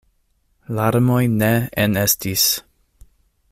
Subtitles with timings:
[0.77, 1.51] Larmoj ne
[1.85, 2.49] enestis.